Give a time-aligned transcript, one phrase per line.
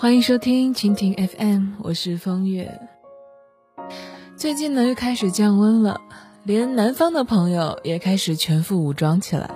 [0.00, 2.80] 欢迎收听蜻蜓 FM，我是风月。
[4.36, 6.00] 最近呢，又开始降温了，
[6.44, 9.50] 连南方的朋友也开始全副武装起来，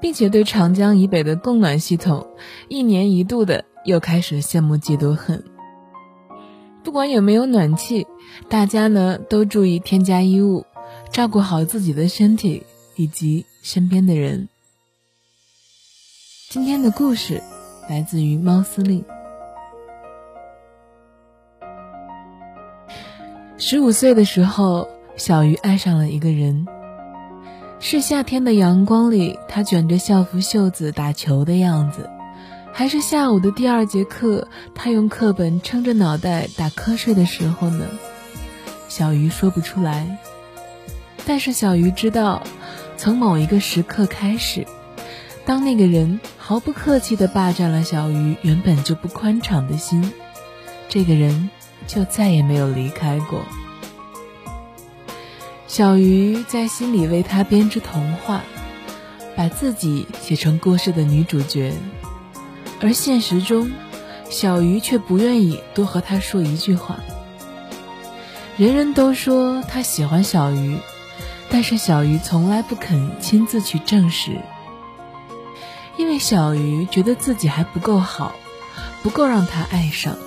[0.00, 2.26] 并且对长江以北的供暖系统
[2.66, 5.44] 一年一度的又开始羡慕嫉妒恨。
[6.82, 8.08] 不管有没有暖气，
[8.48, 10.66] 大家呢都注意添加衣物，
[11.12, 12.64] 照顾好自己的身体
[12.96, 14.48] 以及身边的人。
[16.50, 17.40] 今天的故事
[17.88, 19.04] 来自于猫司令。
[23.64, 26.66] 十五岁的时候，小鱼爱上了一个人。
[27.78, 32.10] 是夏天的阳光里，他卷着校服袖子打球的样子，
[32.72, 37.86] 还是下午的第二节课，他用课本撑着脑袋打瞌睡的时候呢？
[38.88, 40.18] 小鱼说不出来。
[41.24, 42.42] 但是小鱼知道，
[42.96, 44.66] 从某一个时刻开始，
[45.44, 50.12] 当那个人毫不客气地霸占了小鱼原本就不宽敞的心，
[50.88, 51.48] 这个人。
[51.86, 53.42] 就再也没有离开过。
[55.66, 58.42] 小鱼在心里为他编织童话，
[59.34, 61.72] 把自己写成故事的女主角，
[62.80, 63.70] 而现实中，
[64.28, 67.00] 小鱼却不愿意多和他说一句话。
[68.58, 70.76] 人人都说他喜欢小鱼，
[71.48, 74.42] 但是小鱼从来不肯亲自去证实，
[75.96, 78.34] 因为小鱼觉得自己还不够好，
[79.02, 80.18] 不够让他爱上。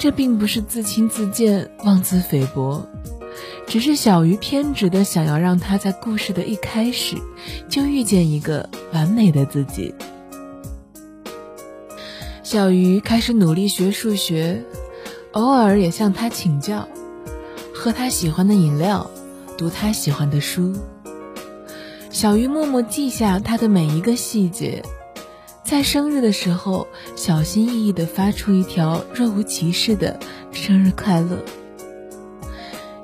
[0.00, 2.88] 这并不是自轻自贱、妄自菲薄，
[3.66, 7.16] 只是小鱼偏执的想要让他在故事的一开始
[7.68, 9.94] 就遇见一个完美的自己。
[12.42, 14.64] 小鱼开始努力学数学，
[15.32, 16.88] 偶尔也向他请教，
[17.74, 19.10] 喝他喜欢的饮料，
[19.58, 20.74] 读他喜欢的书。
[22.08, 24.82] 小鱼默默记下他的每一个细节。
[25.70, 30.18] 在生日的时候，小心翼翼地发出一条若无其事的
[30.50, 31.44] “生日快乐”。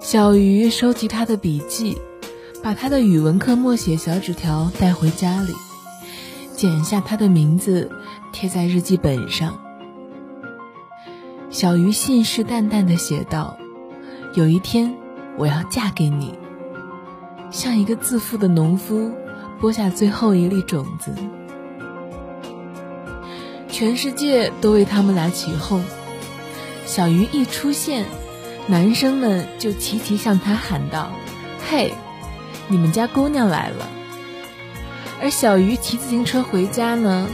[0.03, 1.97] 小鱼收集他的笔记，
[2.65, 5.53] 把他的语文课默写小纸条带回家里，
[6.57, 7.89] 剪下他的名字
[8.33, 9.61] 贴在日记本上。
[11.51, 13.57] 小鱼信誓旦旦地写道
[14.35, 14.93] ：“有一天，
[15.39, 16.37] 我要嫁给你。”
[17.53, 19.13] 像一个自负的农夫
[19.61, 21.15] 播下最后一粒种子。
[23.77, 25.85] 全世界都为他们俩起哄。
[26.87, 28.07] 小鱼一出现，
[28.67, 31.13] 男生们就齐齐向他喊道
[31.69, 31.93] ：“嘿，
[32.69, 33.87] 你们家姑娘来了！”
[35.21, 37.29] 而小鱼骑自行车回家呢，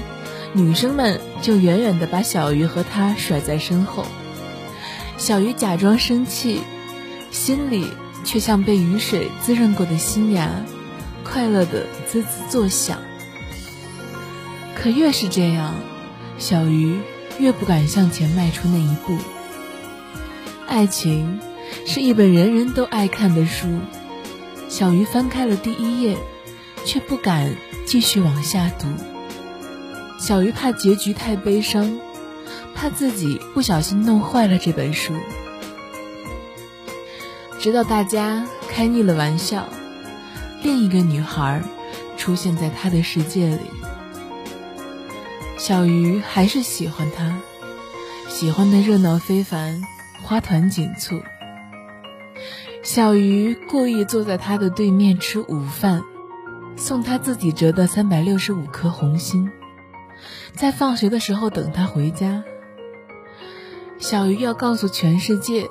[0.52, 4.04] 女生们就远远地把小鱼和他甩在身后。
[5.16, 6.62] 小鱼假装生气，
[7.30, 7.86] 心里
[8.24, 10.50] 却像被雨水滋润过的新芽，
[11.22, 12.98] 快乐地滋滋作响。
[14.74, 15.76] 可越是这样。
[16.42, 16.98] 小鱼
[17.38, 19.16] 越不敢向前迈出那一步。
[20.66, 21.38] 爱情
[21.86, 23.68] 是一本人人都爱看的书，
[24.68, 26.18] 小鱼翻开了第一页，
[26.84, 27.54] 却不敢
[27.86, 28.88] 继续往下读。
[30.18, 32.00] 小鱼怕结局太悲伤，
[32.74, 35.14] 怕自己不小心弄坏了这本书。
[37.60, 39.68] 直到大家开腻了玩笑，
[40.64, 41.62] 另一个女孩
[42.16, 43.60] 出现在他的世界里。
[45.62, 47.38] 小鱼还是喜欢他，
[48.28, 49.80] 喜欢的热闹非凡，
[50.20, 51.22] 花团锦簇。
[52.82, 56.02] 小鱼故意坐在他的对面吃午饭，
[56.74, 59.52] 送他自己折的三百六十五颗红心，
[60.52, 62.42] 在放学的时候等他回家。
[63.98, 65.70] 小鱼要告诉全世界，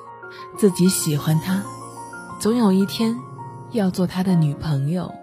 [0.56, 1.66] 自己喜欢他，
[2.40, 3.20] 总有一天
[3.72, 5.14] 要做他的女朋友。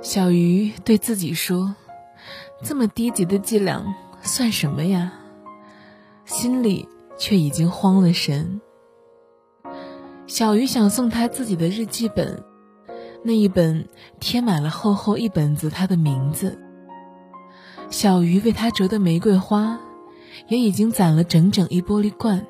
[0.00, 1.74] 小鱼对自己说。
[2.62, 3.84] 这么低级的伎俩
[4.22, 5.12] 算什么呀？
[6.24, 6.88] 心里
[7.18, 8.60] 却已经慌了神。
[10.26, 12.42] 小鱼想送他自己的日记本，
[13.24, 13.86] 那一本
[14.20, 16.58] 贴满了厚厚一本子他的名字。
[17.90, 19.78] 小鱼为他折的玫瑰花，
[20.48, 22.46] 也已经攒了整整一玻璃罐。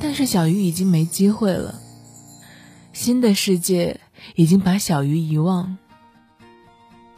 [0.00, 1.74] 但是小鱼已经没机会了，
[2.92, 3.98] 新的世界
[4.36, 5.78] 已经把小鱼遗忘。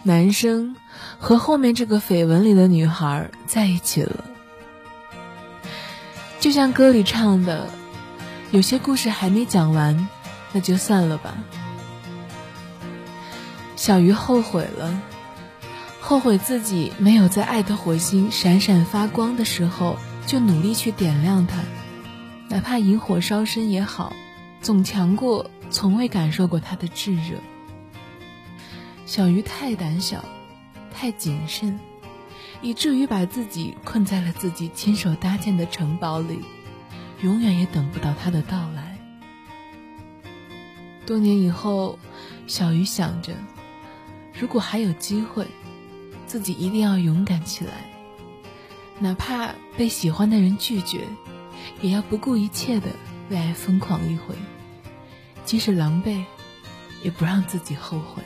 [0.03, 0.77] 男生
[1.19, 4.25] 和后面这个绯闻里的女孩在一起了，
[6.41, 7.69] 就像歌里唱的
[8.51, 10.09] ：“有些故事还没讲完，
[10.53, 11.37] 那就算了吧。”
[13.77, 15.03] 小鱼后悔了，
[16.01, 21.59] 后悔自己没有在爱的火星闪闪发光的时候就努力去点亮它，
[22.49, 24.15] 哪怕引火烧身也好，
[24.63, 27.37] 总强过从未感受过它的炙热。
[29.11, 30.25] 小鱼太胆小，
[30.89, 31.77] 太谨慎，
[32.63, 36.39] 以至于把自己困在了自己亲手搭建的城堡里，
[37.21, 38.97] 永远也等不到他的到来。
[41.05, 41.99] 多年以后，
[42.47, 43.35] 小鱼想着，
[44.33, 45.45] 如果还有机会，
[46.29, 47.91] 自己一定要勇敢起来，
[49.01, 51.01] 哪怕被喜欢的人拒绝，
[51.83, 52.87] 也要不顾一切的
[53.29, 54.37] 为爱疯狂一回，
[55.45, 56.23] 即使狼狈，
[57.03, 58.23] 也不让自己后悔。